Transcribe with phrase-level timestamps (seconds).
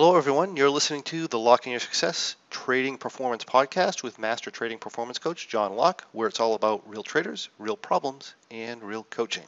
[0.00, 0.56] Hello, everyone.
[0.56, 5.18] You're listening to the Locke In Your Success Trading Performance Podcast with Master Trading Performance
[5.18, 9.42] Coach John Locke, where it's all about real traders, real problems, and real coaching.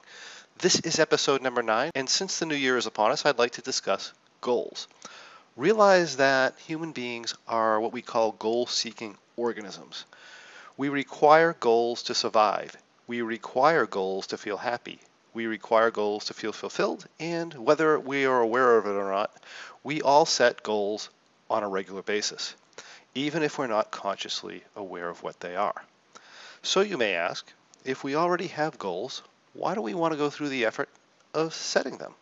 [0.58, 3.52] This is episode number nine, and since the new year is upon us, I'd like
[3.52, 4.88] to discuss goals.
[5.56, 10.04] Realize that human beings are what we call goal seeking organisms.
[10.76, 12.76] We require goals to survive,
[13.06, 14.98] we require goals to feel happy,
[15.33, 19.33] we require goals to feel fulfilled, and whether we are aware of it or not,
[19.83, 21.10] we all set goals
[21.48, 22.55] on a regular basis,
[23.15, 25.84] even if we're not consciously aware of what they are.
[26.62, 27.53] So you may ask,
[27.84, 29.23] if we already have goals,
[29.53, 30.89] why do we want to go through the effort
[31.34, 32.15] of setting them?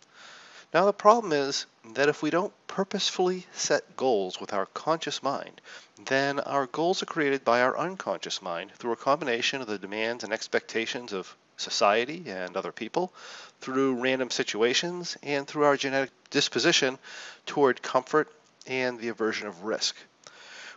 [0.73, 5.61] Now, the problem is that if we don't purposefully set goals with our conscious mind,
[6.07, 10.25] then our goals are created by our unconscious mind through a combination of the demands
[10.25, 13.13] and expectations of society and other people,
[13.61, 16.99] through random situations, and through our genetic disposition
[17.47, 18.33] toward comfort
[18.67, 19.97] and the aversion of risk,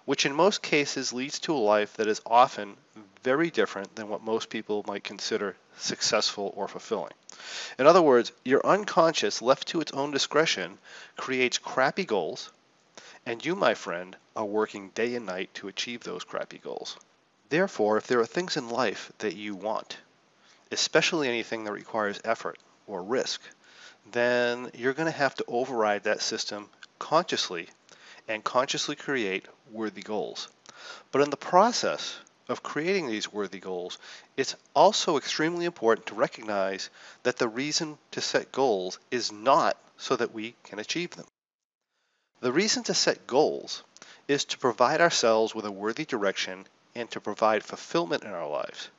[0.05, 2.75] which in most cases leads to a life that is often
[3.23, 7.13] very different than what most people might consider successful or fulfilling.
[7.77, 10.77] In other words, your unconscious, left to its own discretion,
[11.17, 12.51] creates crappy goals,
[13.25, 16.97] and you, my friend, are working day and night to achieve those crappy goals.
[17.49, 19.97] Therefore, if there are things in life that you want,
[20.71, 23.41] especially anything that requires effort or risk,
[24.11, 26.69] then you're going to have to override that system
[26.99, 27.67] consciously
[28.27, 30.47] and consciously create worthy goals.
[31.11, 32.17] But in the process
[32.49, 33.97] of creating these worthy goals,
[34.35, 36.89] it's also extremely important to recognize
[37.23, 41.27] that the reason to set goals is not so that we can achieve them.
[42.41, 43.83] The reason to set goals
[44.27, 48.89] is to provide ourselves with a worthy direction and to provide fulfillment in our lives.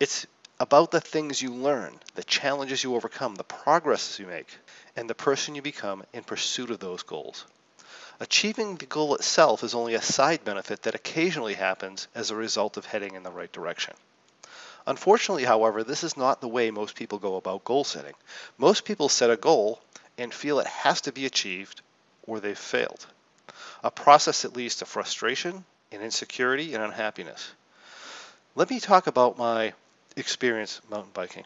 [0.00, 0.26] It's
[0.60, 4.58] about the things you learn, the challenges you overcome, the progress you make,
[4.96, 7.44] and the person you become in pursuit of those goals.
[8.20, 12.76] Achieving the goal itself is only a side benefit that occasionally happens as a result
[12.76, 13.94] of heading in the right direction.
[14.86, 18.14] Unfortunately, however, this is not the way most people go about goal setting.
[18.56, 19.80] Most people set a goal
[20.16, 21.80] and feel it has to be achieved
[22.26, 23.06] or they've failed.
[23.82, 27.52] A process that leads to frustration and insecurity and unhappiness.
[28.54, 29.72] Let me talk about my
[30.16, 31.44] experience mountain biking.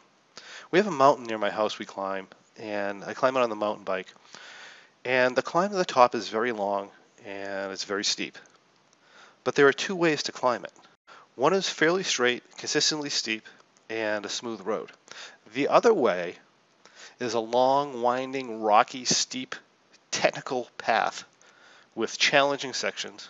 [0.70, 3.56] We have a mountain near my house we climb, and I climb it on the
[3.56, 4.12] mountain bike.
[5.04, 6.90] And the climb to the top is very long
[7.24, 8.36] and it's very steep.
[9.44, 10.72] But there are two ways to climb it.
[11.34, 13.46] One is fairly straight, consistently steep,
[13.88, 14.90] and a smooth road.
[15.54, 16.36] The other way
[17.20, 19.54] is a long, winding, rocky, steep,
[20.10, 21.24] technical path
[21.94, 23.28] with challenging sections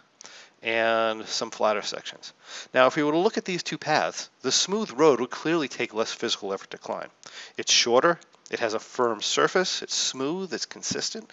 [0.62, 2.32] and some flatter sections.
[2.74, 5.68] Now, if we were to look at these two paths, the smooth road would clearly
[5.68, 7.10] take less physical effort to climb.
[7.56, 8.18] It's shorter,
[8.50, 11.30] it has a firm surface, it's smooth, it's consistent.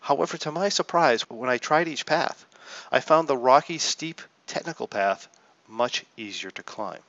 [0.00, 2.46] However, to my surprise, when I tried each path,
[2.90, 5.28] I found the rocky, steep, technical path
[5.68, 7.00] much easier to climb.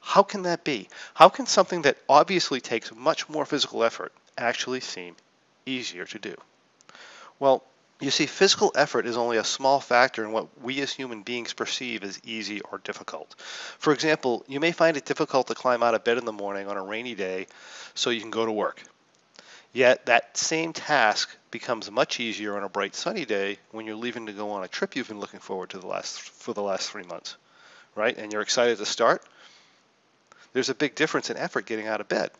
[0.00, 0.88] How can that be?
[1.14, 5.16] How can something that obviously takes much more physical effort actually seem
[5.66, 6.36] easier to do?
[7.38, 7.64] Well,
[8.02, 11.52] you see, physical effort is only a small factor in what we as human beings
[11.52, 13.34] perceive as easy or difficult.
[13.78, 16.66] For example, you may find it difficult to climb out of bed in the morning
[16.66, 17.46] on a rainy day
[17.94, 18.82] so you can go to work.
[19.72, 24.26] Yet that same task becomes much easier on a bright sunny day when you're leaving
[24.26, 26.90] to go on a trip you've been looking forward to the last for the last
[26.90, 27.36] 3 months.
[27.94, 28.18] Right?
[28.18, 29.22] And you're excited to start.
[30.52, 32.30] There's a big difference in effort getting out of bed.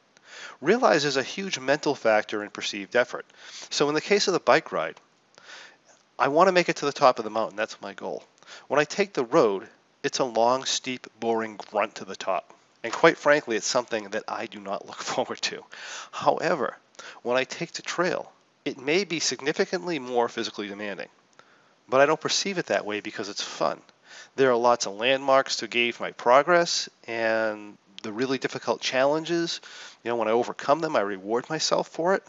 [0.61, 3.27] Realize there's a huge mental factor in perceived effort.
[3.71, 4.97] So in the case of the bike ride,
[6.23, 7.57] I want to make it to the top of the mountain.
[7.57, 8.23] That's my goal.
[8.69, 9.67] When I take the road,
[10.05, 12.55] it's a long, steep, boring grunt to the top.
[12.85, 15.65] And quite frankly, it's something that I do not look forward to.
[16.13, 16.79] However,
[17.23, 18.31] when I take the trail,
[18.65, 21.09] it may be significantly more physically demanding.
[21.89, 23.81] But I don't perceive it that way because it's fun.
[24.37, 29.61] There are lots of landmarks to gauge my progress and the really difficult challenges.
[30.05, 32.23] You know, when I overcome them, I reward myself for it.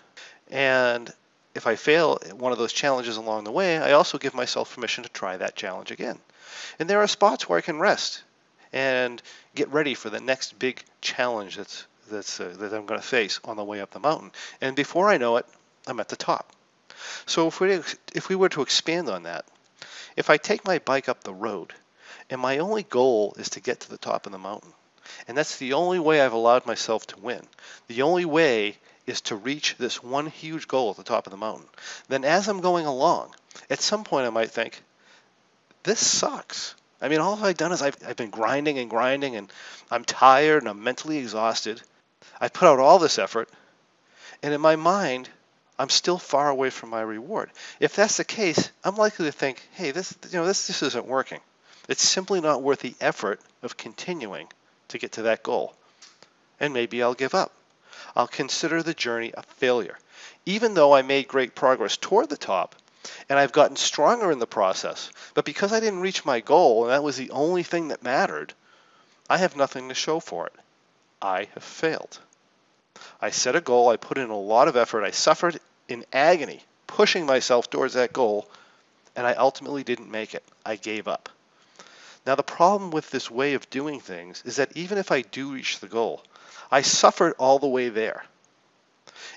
[0.50, 1.14] And
[1.56, 5.04] if I fail one of those challenges along the way, I also give myself permission
[5.04, 6.20] to try that challenge again.
[6.80, 8.24] And there are spots where I can rest
[8.72, 9.22] and
[9.54, 13.40] get ready for the next big challenge that's that's uh, that I'm going to face
[13.46, 14.32] on the way up the mountain.
[14.62, 15.46] And before I know it,
[15.88, 16.52] I'm at the top.
[17.26, 17.74] So if we
[18.14, 19.46] if we were to expand on that,
[20.16, 21.74] if I take my bike up the road,
[22.30, 24.74] and my only goal is to get to the top of the mountain,
[25.28, 27.42] and that's the only way I've allowed myself to win.
[27.88, 31.38] The only way is to reach this one huge goal at the top of the
[31.38, 31.68] mountain.
[32.08, 33.34] Then as I'm going along,
[33.70, 34.82] at some point I might think,
[35.84, 36.76] this sucks.
[37.02, 39.52] I mean, all I've done is I've, I've been grinding and grinding, and
[39.92, 41.82] I'm tired and I'm mentally exhausted.
[42.40, 43.50] I put out all this effort,
[44.42, 45.30] and in my mind,
[45.78, 47.50] I'm still far away from my reward.
[47.80, 51.06] If that's the case, I'm likely to think, hey, this you know this this isn't
[51.06, 51.42] working.
[51.90, 54.48] It's simply not worth the effort of continuing
[54.90, 55.76] to get to that goal.
[56.60, 57.52] And maybe I'll give up.
[58.16, 59.98] I'll consider the journey a failure.
[60.46, 62.76] Even though I made great progress toward the top,
[63.30, 66.92] and I've gotten stronger in the process, but because I didn't reach my goal and
[66.92, 68.54] that was the only thing that mattered,
[69.30, 70.54] I have nothing to show for it.
[71.22, 72.20] I have failed.
[73.22, 76.62] I set a goal, I put in a lot of effort, I suffered in agony
[76.94, 78.48] pushing myself towards that goal,
[79.16, 80.44] and I ultimately didn't make it.
[80.66, 81.30] I gave up.
[82.26, 85.54] Now, the problem with this way of doing things is that even if I do
[85.54, 86.24] reach the goal,
[86.72, 88.26] I suffered all the way there.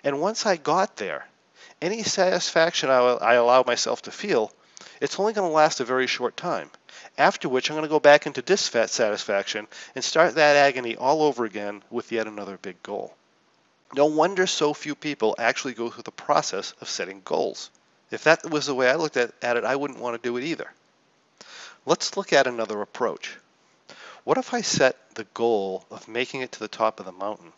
[0.05, 1.27] And once I got there,
[1.83, 4.53] any satisfaction I, I allow myself to feel,
[5.01, 6.71] it's only going to last a very short time.
[7.19, 11.45] After which, I'm going to go back into dissatisfaction and start that agony all over
[11.45, 13.15] again with yet another big goal.
[13.95, 17.71] No wonder so few people actually go through the process of setting goals.
[18.11, 20.37] If that was the way I looked at, at it, I wouldn't want to do
[20.37, 20.71] it either.
[21.85, 23.37] Let's look at another approach.
[24.27, 27.53] What if I set the goal of making it to the top of the mountain?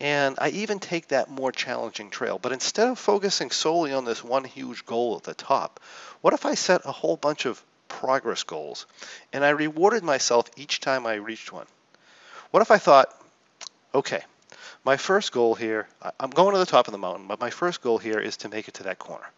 [0.00, 2.38] And I even take that more challenging trail.
[2.38, 5.78] But instead of focusing solely on this one huge goal at the top,
[6.22, 8.86] what if I set a whole bunch of progress goals
[9.34, 11.66] and I rewarded myself each time I reached one?
[12.52, 13.14] What if I thought,
[13.94, 14.22] okay,
[14.82, 15.86] my first goal here,
[16.18, 18.48] I'm going to the top of the mountain, but my first goal here is to
[18.48, 19.28] make it to that corner.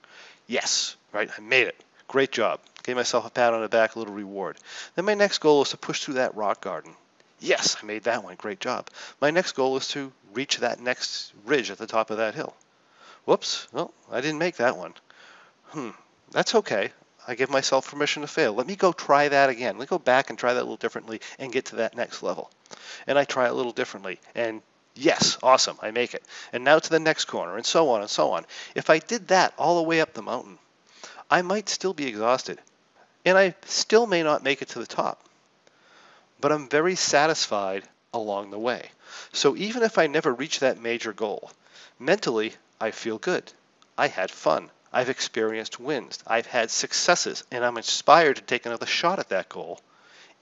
[0.47, 1.83] Yes, right, I made it.
[2.07, 2.61] Great job.
[2.83, 4.57] Gave myself a pat on the back, a little reward.
[4.95, 6.95] Then my next goal is to push through that rock garden.
[7.41, 8.37] Yes, I made that one.
[8.37, 8.89] Great job.
[9.21, 12.55] My next goal is to reach that next ridge at the top of that hill.
[13.25, 14.95] Whoops, well, I didn't make that one.
[15.67, 15.91] Hmm,
[16.31, 16.93] that's okay.
[17.27, 18.53] I give myself permission to fail.
[18.53, 19.79] Let me go try that again.
[19.79, 22.23] Let me go back and try that a little differently and get to that next
[22.23, 22.51] level.
[23.07, 24.19] And I try it a little differently.
[24.35, 24.61] And
[24.95, 26.25] yes, awesome, I make it.
[26.53, 28.45] And now to the next corner, and so on and so on.
[28.75, 30.59] If I did that all the way up the mountain,
[31.31, 32.61] I might still be exhausted.
[33.25, 35.23] And I still may not make it to the top.
[36.41, 38.91] But I'm very satisfied along the way.
[39.33, 41.51] So even if I never reach that major goal,
[41.99, 43.53] mentally I feel good.
[43.97, 44.71] I had fun.
[44.93, 46.19] I've experienced wins.
[46.27, 49.81] I've had successes, and I'm inspired to take another shot at that goal,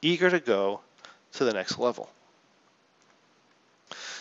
[0.02, 0.80] eager to go
[1.34, 2.10] to the next level.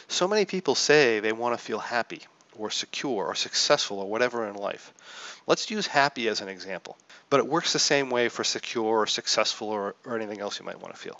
[0.08, 2.24] So many people say they want to feel happy
[2.60, 4.94] or secure or successful or whatever in life.
[5.48, 6.98] Let's use happy as an example,
[7.30, 10.66] but it works the same way for secure or successful or, or anything else you
[10.66, 11.20] might want to feel.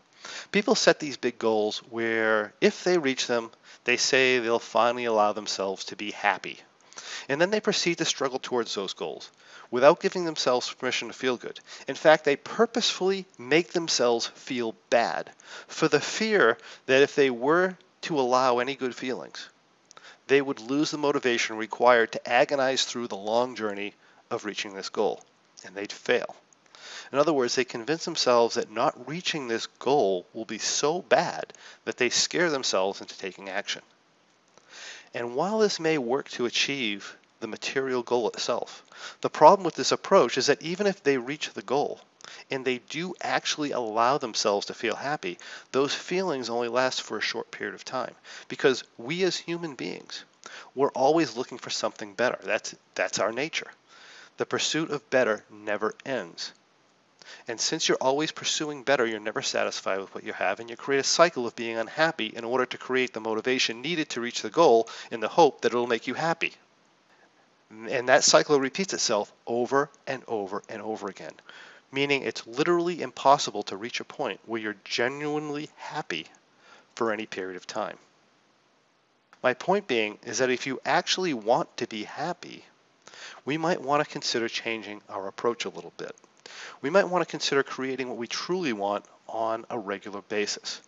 [0.52, 3.52] People set these big goals where if they reach them,
[3.86, 6.60] they say they'll finally allow themselves to be happy.
[7.30, 9.32] And then they proceed to struggle towards those goals
[9.72, 11.60] without giving themselves permission to feel good.
[11.88, 15.32] In fact, they purposefully make themselves feel bad
[15.68, 16.58] for the fear
[16.88, 19.50] that if they were to allow any good feelings,
[20.30, 23.94] they would lose the motivation required to agonize through the long journey
[24.30, 25.24] of reaching this goal,
[25.66, 26.36] and they'd fail.
[27.12, 31.52] In other words, they convince themselves that not reaching this goal will be so bad
[31.86, 33.82] that they scare themselves into taking action.
[35.16, 38.84] And while this may work to achieve the material goal itself,
[39.22, 42.02] the problem with this approach is that even if they reach the goal,
[42.52, 45.38] and they do actually allow themselves to feel happy,
[45.72, 48.16] those feelings only last for a short period of time.
[48.48, 50.24] Because we as human beings,
[50.76, 52.40] we're always looking for something better.
[52.44, 53.68] That's, that's our nature.
[54.38, 56.54] The pursuit of better never ends.
[57.48, 60.76] And since you're always pursuing better, you're never satisfied with what you have, and you
[60.76, 64.42] create a cycle of being unhappy in order to create the motivation needed to reach
[64.42, 66.54] the goal in the hope that it'll make you happy.
[67.70, 71.34] And that cycle repeats itself over and over and over again,
[71.92, 76.28] meaning it's literally impossible to reach a point where you're genuinely happy
[76.96, 77.98] for any period of time.
[79.42, 82.66] My point being is that if you actually want to be happy,
[83.46, 86.16] we might want to consider changing our approach a little bit
[86.82, 90.82] we might want to consider creating what we truly want on a regular basis.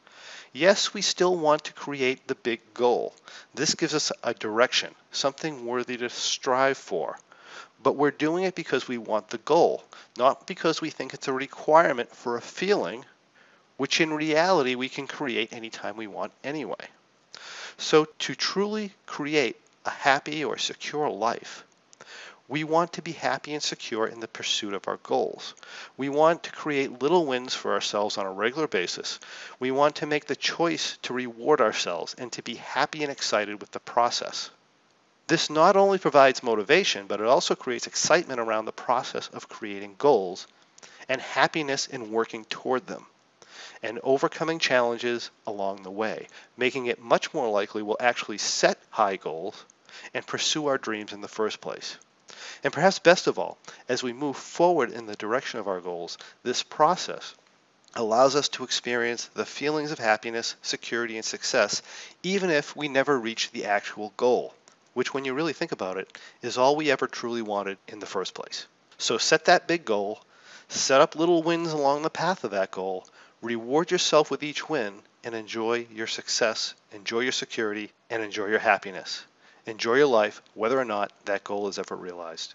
[0.53, 3.13] Yes, we still want to create the big goal.
[3.53, 7.17] This gives us a direction, something worthy to strive for.
[7.83, 9.83] But we're doing it because we want the goal,
[10.17, 13.05] not because we think it's a requirement for a feeling,
[13.77, 16.87] which in reality we can create anytime we want anyway.
[17.77, 21.63] So to truly create a happy or secure life,
[22.47, 25.55] we want to be happy and secure in the pursuit of our goals.
[25.95, 29.19] We want to create little wins for ourselves on a regular basis.
[29.57, 33.61] We want to make the choice to reward ourselves and to be happy and excited
[33.61, 34.49] with the process.
[35.31, 39.95] This not only provides motivation, but it also creates excitement around the process of creating
[39.97, 40.45] goals
[41.07, 43.05] and happiness in working toward them
[43.81, 49.15] and overcoming challenges along the way, making it much more likely we'll actually set high
[49.15, 49.63] goals
[50.13, 51.95] and pursue our dreams in the first place.
[52.61, 53.57] And perhaps best of all,
[53.87, 57.35] as we move forward in the direction of our goals, this process
[57.95, 61.81] allows us to experience the feelings of happiness, security, and success,
[62.21, 64.53] even if we never reach the actual goal,
[64.93, 68.05] which, when you really think about it, is all we ever truly wanted in the
[68.05, 68.67] first place.
[68.97, 70.21] So set that big goal,
[70.67, 73.07] set up little wins along the path of that goal,
[73.41, 78.59] reward yourself with each win, and enjoy your success, enjoy your security, and enjoy your
[78.59, 79.23] happiness.
[79.65, 82.53] Enjoy your life, whether or not that goal is ever realized.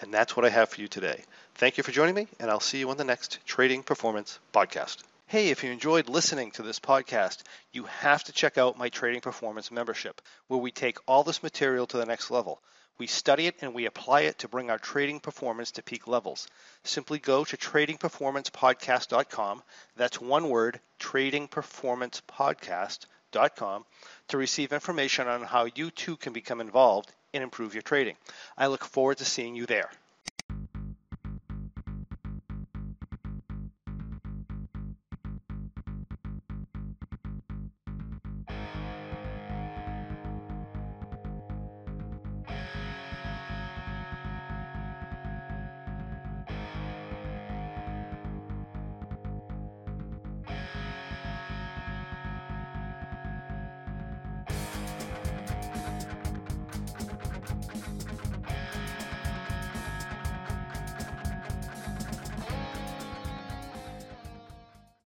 [0.00, 1.24] And that's what I have for you today.
[1.56, 4.98] Thank you for joining me, and I'll see you on the next Trading Performance podcast.
[5.30, 9.20] Hey, if you enjoyed listening to this podcast, you have to check out my Trading
[9.20, 12.60] Performance membership, where we take all this material to the next level.
[12.98, 16.48] We study it and we apply it to bring our trading performance to peak levels.
[16.82, 19.62] Simply go to tradingperformancepodcast.com.
[19.94, 23.84] That's one word, tradingperformancepodcast.com,
[24.26, 28.16] to receive information on how you too can become involved and improve your trading.
[28.58, 29.92] I look forward to seeing you there.